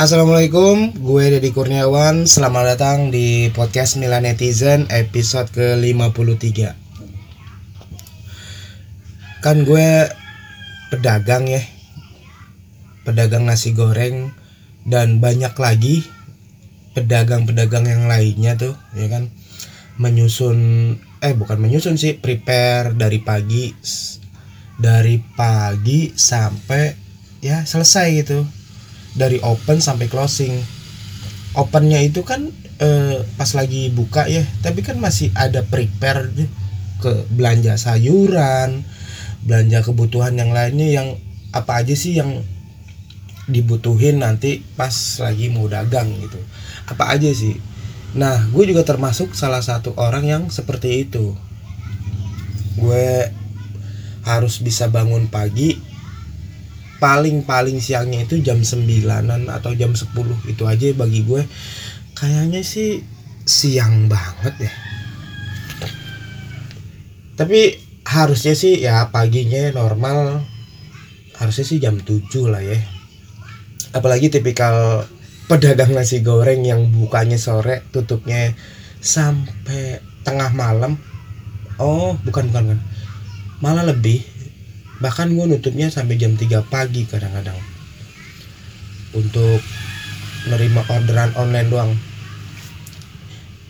[0.00, 2.24] Assalamualaikum, gue Deddy Kurniawan.
[2.24, 6.72] Selamat datang di podcast Milan Netizen episode ke-53
[9.44, 10.08] Kan gue
[10.88, 11.60] pedagang ya.
[13.04, 14.32] Pedagang nasi goreng
[14.88, 16.00] Dan banyak lagi
[16.96, 19.28] pedagang-pedagang yang lainnya tuh ya kan?
[20.00, 23.68] Menyusun, eh bukan menyusun sih Prepare dari pagi
[24.80, 26.88] Dari pagi sampai
[27.44, 28.59] ya selesai gitu
[29.14, 30.54] dari open sampai closing.
[31.58, 36.32] Opennya itu kan eh, pas lagi buka ya tapi kan masih ada prepare
[37.00, 38.84] ke belanja sayuran
[39.44, 41.08] belanja kebutuhan yang lainnya yang
[41.50, 42.44] apa aja sih yang
[43.50, 46.38] dibutuhin nanti pas lagi mau dagang gitu.
[46.86, 47.58] Apa aja sih.
[48.14, 51.34] Nah gue juga termasuk salah satu orang yang seperti itu.
[52.78, 53.32] Gue
[54.22, 55.80] harus bisa bangun pagi
[57.00, 60.12] paling-paling siangnya itu jam 9an atau jam 10
[60.46, 61.42] itu aja bagi gue.
[62.12, 63.00] Kayaknya sih
[63.48, 64.72] siang banget ya.
[67.40, 70.44] Tapi harusnya sih ya paginya normal.
[71.40, 72.76] Harusnya sih jam 7 lah ya.
[73.96, 75.08] Apalagi tipikal
[75.48, 78.52] pedagang nasi goreng yang bukanya sore tutupnya
[79.00, 81.00] sampai tengah malam.
[81.80, 82.80] Oh bukan bukan, bukan.
[83.60, 84.24] malah lebih
[85.00, 87.56] bahkan gue nutupnya sampai jam 3 pagi kadang-kadang.
[89.16, 89.58] Untuk
[90.46, 91.92] menerima orderan online doang.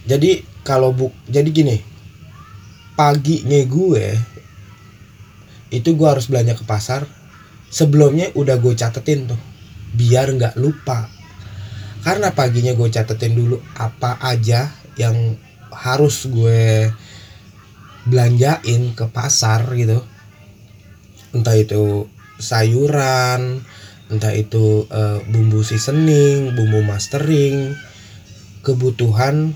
[0.05, 1.81] Jadi kalau bu jadi gini
[2.99, 4.13] paginya gue
[5.73, 7.09] itu gue harus belanja ke pasar
[7.73, 9.41] sebelumnya udah gue catetin tuh
[9.95, 11.09] biar nggak lupa.
[12.05, 15.39] Karena paginya gue catetin dulu apa aja yang
[15.71, 16.91] harus gue
[18.09, 20.03] belanjain ke pasar gitu
[21.31, 23.63] entah itu sayuran
[24.11, 27.79] entah itu uh, bumbu seasoning bumbu mastering
[28.67, 29.55] kebutuhan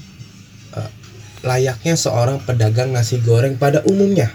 [0.72, 0.91] uh,
[1.44, 4.33] layaknya seorang pedagang nasi goreng pada umumnya.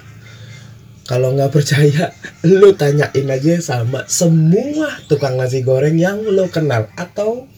[1.10, 2.14] Kalau nggak percaya
[2.60, 7.50] lo tanyain aja sama semua tukang nasi goreng yang lo kenal atau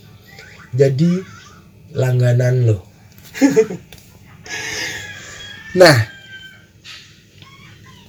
[0.71, 1.19] jadi
[1.91, 2.79] langganan lo
[5.79, 6.07] nah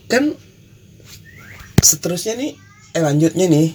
[0.07, 0.35] kan
[1.83, 2.53] seterusnya nih
[2.95, 3.75] eh lanjutnya nih.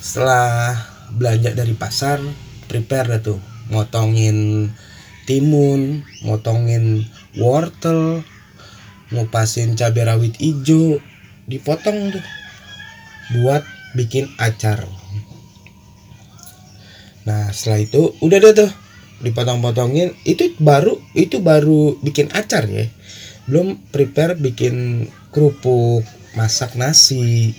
[0.00, 0.76] Setelah
[1.12, 2.18] belanja dari pasar
[2.66, 3.40] prepare dah tuh.
[3.68, 4.68] Motongin
[5.24, 7.08] timun motongin
[7.40, 8.20] wortel
[9.08, 11.00] ngupasin cabai rawit hijau
[11.44, 12.24] dipotong tuh.
[13.40, 13.64] Buat
[13.96, 14.84] bikin acar.
[17.24, 18.70] Nah setelah itu udah deh tuh
[19.24, 20.12] dipotong-potongin.
[20.28, 22.84] Itu baru itu baru bikin acar ya.
[23.48, 27.54] Belum prepare bikin kerupuk masak nasi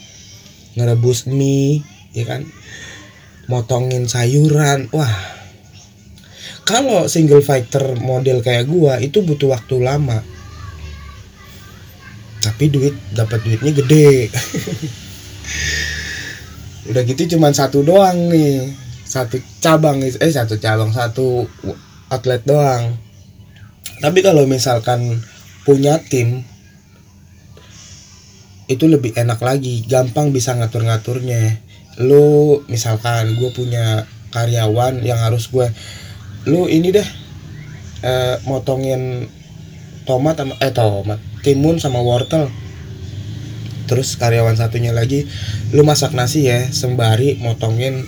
[0.76, 1.84] ngerebus mie
[2.16, 2.44] ya kan?
[3.48, 5.12] Motongin sayuran wah.
[6.66, 10.26] Kalau single fighter model kayak gua itu butuh waktu lama.
[12.42, 14.30] Tapi duit dapat duitnya gede.
[16.90, 18.74] Udah gitu cuman satu doang nih.
[19.06, 21.46] Satu cabang eh satu cabang satu
[22.10, 22.98] outlet doang.
[24.02, 25.22] Tapi kalau misalkan
[25.66, 26.42] punya tim
[28.66, 31.62] itu lebih enak lagi gampang bisa ngatur-ngaturnya.
[32.02, 35.72] Lu misalkan gue punya karyawan yang harus gue
[36.46, 37.08] lu ini deh
[38.04, 39.32] eh, motongin
[40.06, 42.50] tomat sama eh tomat timun sama wortel.
[43.86, 45.30] Terus karyawan satunya lagi
[45.74, 48.06] lu masak nasi ya sembari motongin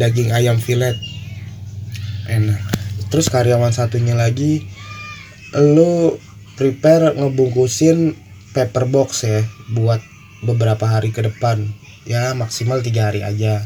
[0.00, 0.96] daging ayam filet
[2.28, 2.60] enak.
[3.08, 4.64] Terus karyawan satunya lagi
[5.56, 6.16] lu
[6.60, 8.27] prepare ngebungkusin
[8.58, 10.02] paper box ya buat
[10.42, 11.62] beberapa hari ke depan.
[12.02, 13.62] Ya maksimal tiga hari aja.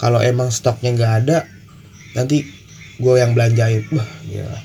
[0.00, 1.44] Kalau emang stoknya nggak ada
[2.16, 2.48] nanti
[2.96, 3.84] gue yang belanjain.
[3.92, 4.56] Wah gila.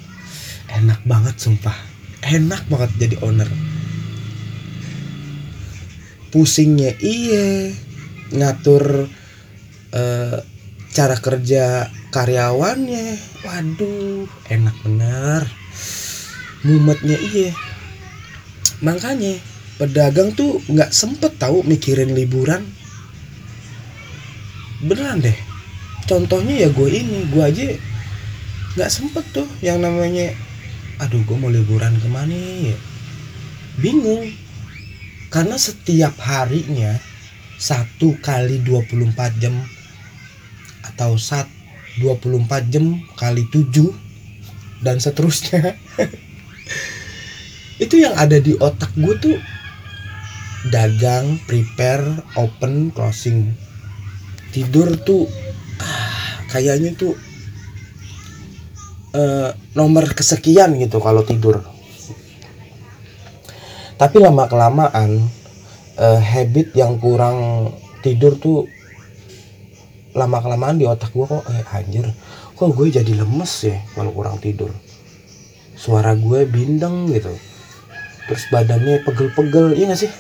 [0.72, 1.76] Enak banget sumpah.
[2.24, 3.52] Enak banget jadi owner.
[6.32, 7.76] Pusingnya iya.
[8.32, 9.12] Ngatur
[9.92, 10.38] uh,
[10.96, 13.20] cara kerja karyawannya.
[13.44, 15.44] Waduh enak bener.
[16.64, 17.52] Mumetnya iya.
[18.80, 22.66] Makanya pedagang tuh nggak sempet tahu mikirin liburan.
[24.82, 25.38] Beneran deh.
[26.10, 27.66] Contohnya ya gue ini gue aja
[28.78, 30.34] nggak sempet tuh yang namanya
[31.02, 32.34] aduh gue mau liburan ke mana
[32.74, 32.78] ya?
[33.78, 34.34] Bingung.
[35.28, 36.96] Karena setiap harinya
[37.60, 39.54] satu kali 24 jam
[40.88, 41.46] atau sat
[42.00, 43.92] 24 jam kali 7
[44.82, 45.76] dan seterusnya.
[47.84, 49.36] Itu yang ada di otak gue tuh
[50.70, 53.52] dagang prepare open closing.
[54.52, 55.28] Tidur tuh
[55.80, 57.14] ah, kayaknya tuh
[59.14, 61.64] uh, nomor kesekian gitu kalau tidur.
[63.98, 65.26] Tapi lama kelamaan
[65.98, 67.72] uh, habit yang kurang
[68.06, 68.70] tidur tuh
[70.14, 72.10] lama kelamaan di otak gue kok eh anjir
[72.58, 74.70] kok gue jadi lemes ya kalau kurang tidur?
[75.78, 77.34] Suara gue bindeng gitu.
[78.28, 80.12] Terus badannya pegel-pegel iya gak sih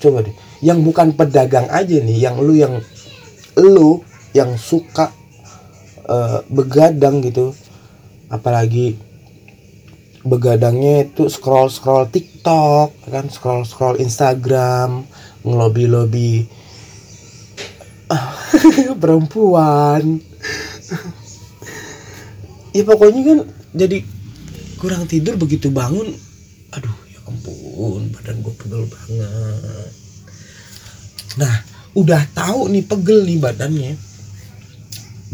[0.00, 0.34] coba deh.
[0.64, 2.80] Yang bukan pedagang aja nih yang lu yang
[3.56, 4.02] lu
[4.32, 5.12] yang suka
[6.08, 7.52] uh, begadang gitu.
[8.26, 8.98] Apalagi
[10.26, 13.30] begadangnya itu scroll scroll TikTok kan?
[13.30, 15.06] Scroll scroll Instagram
[15.46, 16.34] ngelobi lobi
[19.02, 20.20] perempuan.
[22.76, 23.38] Ya pokoknya kan
[23.72, 24.04] jadi
[24.76, 26.12] kurang tidur begitu bangun
[26.76, 29.92] aduh ampun badan gue pegel banget.
[31.36, 31.54] Nah
[31.98, 33.92] udah tahu nih pegel nih badannya.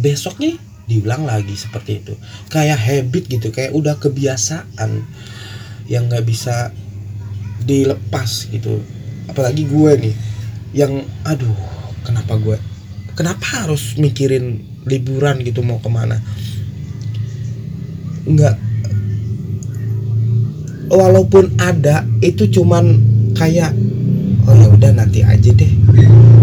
[0.00, 0.56] Besoknya
[0.88, 2.14] diulang lagi seperti itu.
[2.48, 5.04] Kayak habit gitu kayak udah kebiasaan
[5.86, 6.72] yang nggak bisa
[7.62, 8.80] dilepas gitu.
[9.28, 10.14] Apalagi gue nih
[10.72, 11.52] yang aduh
[12.02, 12.56] kenapa gue
[13.12, 16.18] kenapa harus mikirin liburan gitu mau ke mana?
[18.24, 18.71] Nggak
[20.92, 23.00] walaupun ada itu cuman
[23.32, 23.72] kayak
[24.44, 25.72] oh ya udah nanti aja deh.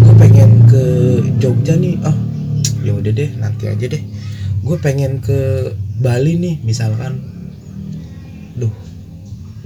[0.02, 0.84] Gue pengen ke
[1.38, 2.02] Jogja nih.
[2.02, 2.18] Oh
[2.82, 4.02] ya udah deh nanti aja deh.
[4.66, 7.22] Gue pengen ke Bali nih misalkan.
[8.58, 8.74] Duh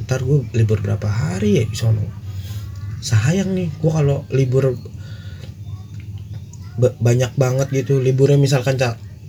[0.04, 2.04] ntar gue libur berapa hari ya di sono?
[3.00, 4.76] Sayang nih gue kalau libur
[6.78, 8.36] banyak banget gitu liburnya.
[8.36, 8.76] Misalkan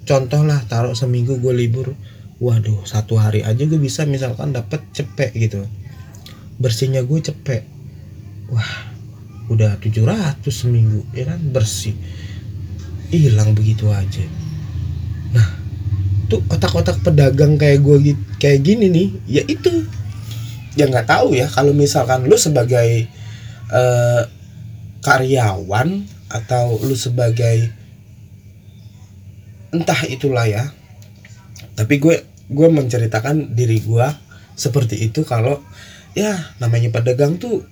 [0.03, 1.95] contoh lah taruh seminggu gue libur
[2.43, 5.67] waduh satu hari aja gue bisa misalkan dapat cepet gitu.
[6.59, 7.67] Bersihnya gue cepet
[8.51, 8.73] wah
[9.51, 11.41] udah 700 seminggu ya kan?
[11.51, 11.95] Bersih.
[13.15, 14.25] Hilang begitu aja.
[16.31, 19.87] Tuh otak-otak pedagang kayak gue kayak gini nih ya itu.
[20.75, 23.07] Ya nggak tahu ya kalau misalkan lu sebagai
[23.71, 24.27] uh,
[25.07, 27.71] karyawan atau lu sebagai
[29.71, 30.75] entah itulah ya
[31.75, 32.17] tapi gue
[32.51, 34.07] gue menceritakan diri gue
[34.55, 35.59] seperti itu kalau
[36.15, 37.67] ya namanya pedagang tuh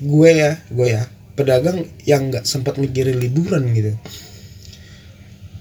[0.00, 1.04] gue ya gue ya.
[1.30, 3.96] Pedagang yang nggak sempat mikirin liburan gitu.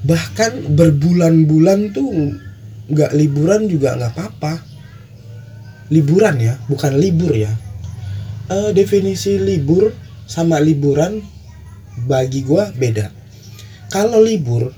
[0.04, 2.36] Bahkan berbulan-bulan tuh
[2.92, 4.60] nggak liburan juga nggak apa-apa.
[5.88, 7.51] Liburan ya bukan libur ya.
[8.50, 9.94] Uh, definisi libur
[10.27, 11.24] sama liburan
[12.10, 13.07] bagi gue beda.
[13.88, 14.74] Kalau libur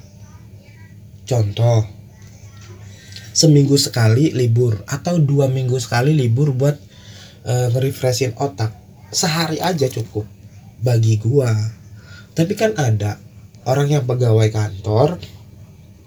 [1.26, 2.01] contoh
[3.42, 6.78] seminggu sekali libur atau dua minggu sekali libur buat
[7.50, 8.70] uh, nge-refreshin otak.
[9.10, 10.30] Sehari aja cukup
[10.86, 11.50] bagi gua.
[12.38, 13.18] Tapi kan ada
[13.66, 15.18] orang yang pegawai kantor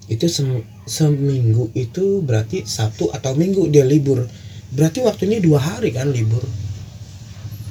[0.06, 4.24] itu sem seminggu itu berarti Sabtu atau Minggu dia libur.
[4.70, 6.44] Berarti waktunya dua hari kan libur.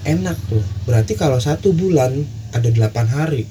[0.04, 0.65] Enak tuh.
[0.83, 3.44] Berarti kalau satu bulan ada delapan hari.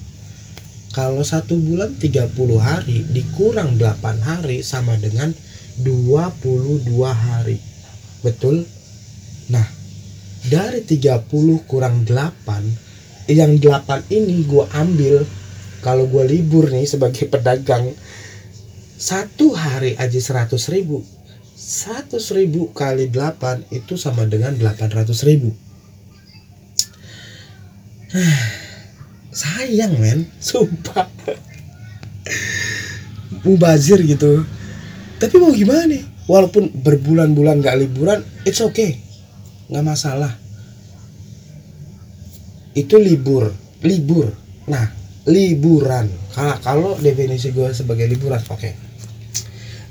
[0.93, 3.97] Kalau satu bulan 30 hari dikurang 8
[4.29, 5.33] hari sama dengan
[5.81, 7.57] 22 hari.
[8.21, 8.69] Betul?
[9.49, 9.81] Nah
[10.43, 11.23] dari 30
[11.71, 15.23] kurang 8 yang 8 ini gue ambil
[15.83, 17.95] kalau gue libur nih sebagai pedagang
[18.99, 21.03] satu hari aja seratus ribu.
[21.63, 25.55] seratus ribu kali delapan itu sama dengan delapan ratus ribu.
[29.43, 30.27] Sayang men.
[30.43, 31.07] Sumpah.
[33.47, 34.43] Mubazir gitu
[35.23, 38.99] tapi mau gimana walaupun berbulan-bulan gak liburan it's okay.
[39.71, 40.35] Nggak masalah.
[42.75, 43.55] Itu libur.
[43.87, 44.35] Libur.
[44.67, 44.91] Nah
[45.31, 46.11] liburan.
[46.35, 48.59] Kalau kalau definisi gue sebagai liburan oke.
[48.59, 48.75] Okay.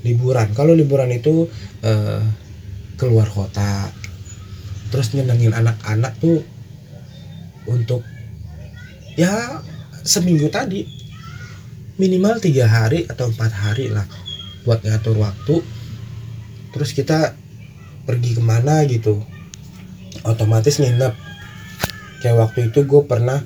[0.04, 0.52] liburan.
[0.52, 1.48] Kalau liburan itu
[1.88, 2.20] uh,
[3.00, 3.88] keluar kota
[4.92, 6.44] terus nyenengin anak-anak tuh
[7.72, 8.04] untuk
[9.16, 9.64] ya
[10.04, 10.84] seminggu tadi.
[11.96, 14.04] Minimal tiga hari atau empat hari lah
[14.66, 15.62] buat ngatur waktu
[16.72, 17.36] terus kita
[18.06, 19.22] pergi ke mana gitu.
[20.26, 21.14] Otomatis nginep.
[22.22, 23.42] Kayak waktu itu gue pernah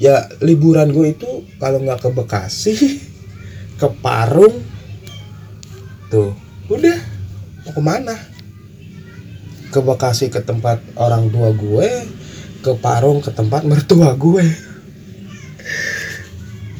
[0.00, 2.74] ya liburan gue itu kalau nggak ke Bekasi
[3.80, 4.64] ke Parung
[6.08, 6.32] tuh
[6.72, 6.98] udah
[7.68, 8.16] mau ke mana?
[9.72, 11.88] Ke Bekasi ke tempat orang tua gue
[12.64, 14.71] ke Parung ke tempat mertua gue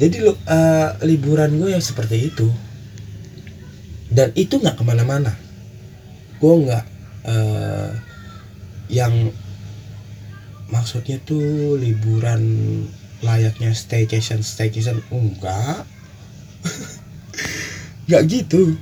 [0.01, 2.49] jadi lo uh, liburan gue yang seperti itu.
[4.13, 5.33] Dan itu nggak ke mana-mana.
[6.41, 6.85] Gue nggak
[7.29, 7.91] uh,
[8.93, 9.33] yang
[10.69, 12.43] maksudnya tuh liburan
[13.25, 15.85] layaknya staycation staycation enggak.
[18.11, 18.75] Nggak gitu.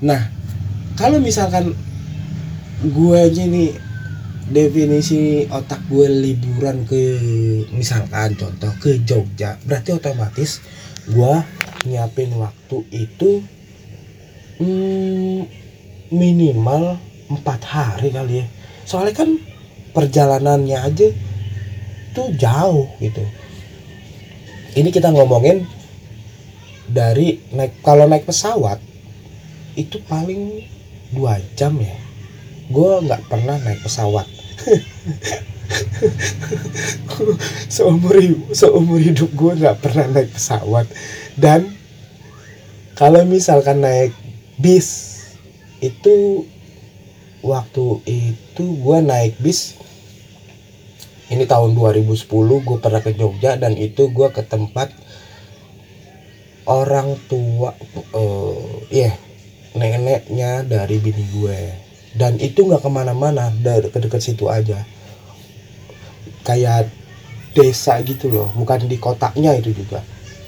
[0.00, 0.30] Nah
[0.94, 1.74] kalau misalkan
[2.84, 3.74] gue aja nih
[4.44, 7.02] definisi otak gue liburan ke
[7.72, 10.60] misalkan contoh ke Jogja berarti otomatis
[11.08, 11.34] gue
[11.84, 13.44] nyiapin waktu itu
[14.60, 15.40] hmm,
[16.12, 18.46] minimal empat hari kali ya.
[18.84, 19.30] Soalnya kan
[19.96, 21.08] perjalanannya aja
[22.12, 23.24] tuh jauh gitu.
[24.74, 25.64] Ini kita ngomongin
[26.90, 28.82] dari naik kalau naik pesawat
[29.78, 30.62] itu paling
[31.14, 31.96] dua jam ya.
[32.68, 34.26] Gue nggak pernah naik pesawat
[37.74, 38.14] seumur
[38.54, 40.86] seumur hidup gue nggak pernah naik pesawat.
[41.34, 41.74] Dan
[42.94, 44.14] kalau misalkan naik
[44.58, 45.14] bis
[45.82, 46.46] itu
[47.44, 49.76] waktu itu gue naik bis
[51.28, 54.92] ini tahun 2010 gue pernah ke Jogja dan itu gue ke tempat
[56.64, 57.76] orang tua
[58.16, 58.56] uh,
[58.88, 59.14] ya yeah,
[59.74, 61.83] neneknya dari bini gue
[62.14, 64.86] dan itu nggak ke mana-mana dari ke dekat situ aja.
[66.46, 66.90] Kayak
[67.54, 70.02] desa gitu loh bukan di kotanya itu juga.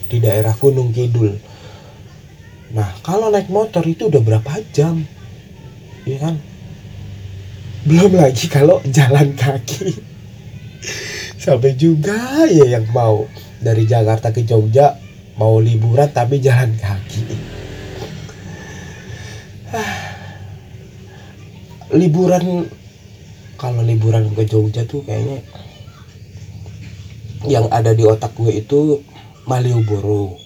[0.06, 1.34] Di daerah Gunung Kidul.
[2.70, 5.02] Nah kalau naik motor itu udah berapa jam?
[6.06, 6.38] Ya kan?
[7.82, 9.94] Belum lagi kalau jalan kaki.
[11.42, 13.26] Sampai juga ya yang mau
[13.58, 14.98] dari Jakarta ke Jogja
[15.34, 16.95] mau liburan tapi jalan kaki
[21.92, 22.66] liburan.
[23.56, 25.40] Kalau liburan ke Jogja tuh kayaknya
[27.48, 29.00] yang ada di otak gue itu
[29.48, 30.36] Malioboro.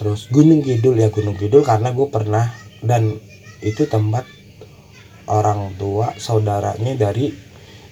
[0.00, 2.48] Terus Gunung Kidul ya Gunung Kidul karena gue pernah
[2.80, 3.20] dan
[3.60, 4.24] itu tempat
[5.28, 7.28] orang tua saudaranya dari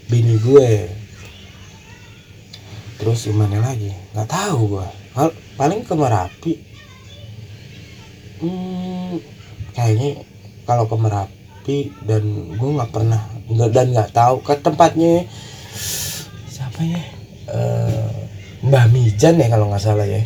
[0.08, 0.70] bini gue.
[2.96, 3.92] Terus gimana lagi?
[4.16, 4.88] Nggak tahu gue.
[5.60, 6.52] Paling ke Merapi.
[8.40, 9.20] Hmm,
[9.76, 10.24] kayaknya
[10.64, 11.36] kalau ke Merapi
[12.06, 12.22] dan
[12.54, 13.20] gue nggak pernah
[13.50, 15.26] nggak dan nggak tahu ke tempatnya.
[16.46, 17.02] Siapa ya?
[17.50, 18.10] Uh,
[18.66, 20.22] Mbah Mijan ya kalau nggak salah ya.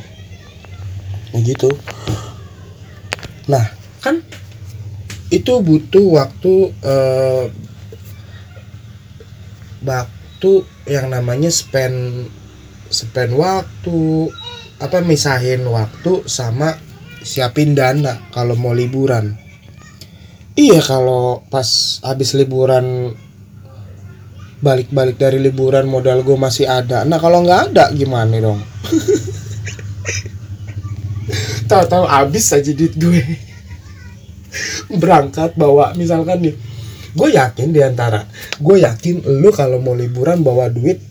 [1.33, 1.73] Ya gitu.
[3.49, 3.65] Nah
[4.05, 4.21] kan?
[5.31, 7.47] itu butuh waktu uh,
[9.87, 10.53] waktu
[10.91, 12.29] yang namanya spend
[12.91, 14.29] spend waktu.
[14.81, 16.73] Apa misahin waktu sama
[17.21, 19.37] siapin dana kalau mau liburan
[20.59, 23.15] iya kalau pas habis liburan
[24.61, 27.03] balik-balik dari liburan modal gue masih ada.
[27.09, 28.61] Nah kalau nggak ada gimana dong?
[31.71, 33.25] Tahu-tahu habis aja duit gue.
[35.01, 36.55] Berangkat bawa misalkan nih
[37.11, 38.23] gue yakin di antara
[38.63, 41.03] gue yakin lu kalau mau liburan bawa duit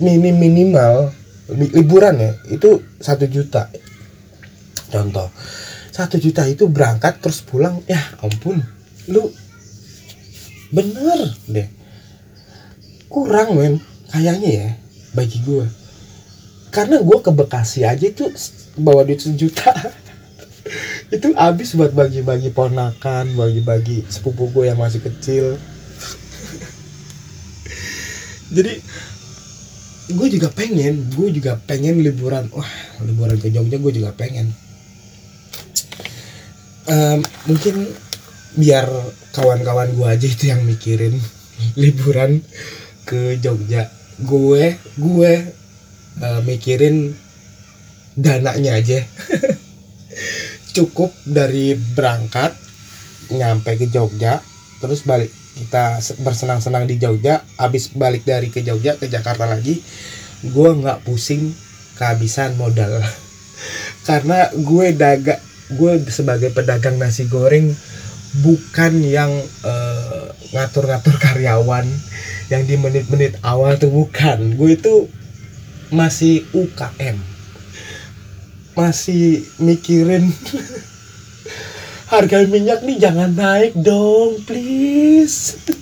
[0.00, 1.12] minim minimal
[1.52, 3.66] liburan ya itu satu juta.
[4.86, 5.26] Contoh
[5.96, 7.80] satu juta itu berangkat terus pulang.
[7.88, 8.60] Ya ampun
[9.08, 9.32] lu
[10.68, 11.68] bener deh.
[13.08, 13.80] Kurang men.
[14.12, 14.68] Kayaknya ya
[15.16, 15.64] bagi gue
[16.76, 18.28] karena gue ke Bekasi aja itu
[18.76, 19.72] bawa duit sejuta.
[21.14, 25.56] Itu habis buat bagi-bagi ponakan bagi-bagi sepupu gue yang masih kecil.
[28.56, 28.82] Jadi
[30.12, 32.52] gue juga pengen gue juga pengen liburan.
[32.52, 32.68] Wah
[33.00, 34.52] liburan ke Jogja gue juga pengen
[37.46, 37.90] mungkin
[38.56, 38.88] biar
[39.36, 41.20] kawan-kawan gue aja itu yang mikirin
[41.82, 42.40] liburan
[43.04, 43.92] ke Jogja.
[44.16, 45.32] Gue gue
[46.24, 47.12] uh, mikirin
[48.16, 49.04] dananya aja.
[50.76, 52.56] Cukup dari berangkat
[53.32, 54.40] nyampe ke Jogja
[54.80, 55.32] terus balik.
[55.56, 59.80] Kita bersenang-senang di Jogja habis balik dari ke Jogja ke Jakarta lagi
[60.44, 61.52] gue nggak pusing
[61.96, 63.00] kehabisan modal.
[64.08, 65.40] Karena gue daga
[65.74, 67.74] gue sebagai pedagang nasi goreng
[68.44, 69.32] bukan yang
[69.66, 71.86] uh, ngatur-ngatur karyawan
[72.52, 74.54] yang di menit-menit awal tuh bukan.
[74.54, 75.10] Gue itu
[75.90, 77.36] masih UKM
[78.76, 80.28] masih mikirin
[82.12, 85.56] harga minyak nih jangan naik dong please.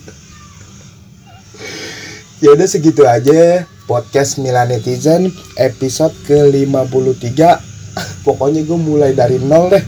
[2.43, 7.74] Ya udah segitu aja podcast Milan Netizen episode ke 53
[8.25, 9.85] pokoknya gue mulai dari nol deh.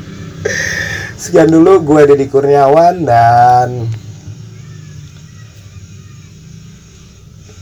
[1.20, 3.84] Sekian dulu gue Deddy Kurniawan dan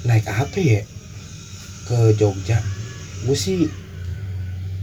[0.07, 0.83] naik apa ya?
[1.91, 2.63] Ke Jogja.
[3.27, 3.67] Gue sih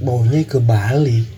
[0.03, 1.34] maunya ke Bali